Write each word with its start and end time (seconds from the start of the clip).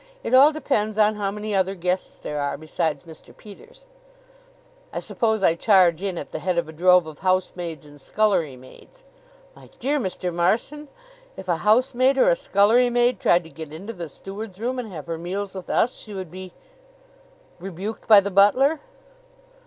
It 0.23 0.33
all 0.33 0.51
depends 0.51 0.97
on 0.97 1.13
how 1.13 1.29
many 1.29 1.53
other 1.53 1.75
guests 1.75 2.17
there 2.17 2.41
are 2.41 2.57
besides 2.57 3.03
Mr. 3.03 3.37
Peters." 3.37 3.85
"I 4.91 4.99
suppose 4.99 5.43
I 5.43 5.53
charge 5.53 6.01
in 6.01 6.17
at 6.17 6.31
the 6.31 6.39
head 6.39 6.57
of 6.57 6.67
a 6.67 6.71
drove 6.71 7.05
of 7.05 7.19
housemaids 7.19 7.85
and 7.85 8.01
scullery 8.01 8.55
maids?" 8.55 9.03
"My 9.55 9.69
dear 9.77 9.99
Mr. 9.99 10.33
Marson, 10.33 10.87
if 11.37 11.47
a 11.47 11.57
housemaid 11.57 12.17
or 12.17 12.29
a 12.29 12.35
scullery 12.35 12.89
maid 12.89 13.19
tried 13.19 13.43
to 13.43 13.51
get 13.51 13.71
into 13.71 13.93
the 13.93 14.09
steward's 14.09 14.59
room 14.59 14.79
and 14.79 14.91
have 14.91 15.05
her 15.05 15.19
meals 15.19 15.53
with 15.53 15.69
us, 15.69 15.93
she 15.99 16.15
would 16.15 16.31
be" 16.31 16.51
"Rebuked 17.59 18.07
by 18.07 18.21
the 18.21 18.31
butler?" 18.31 18.79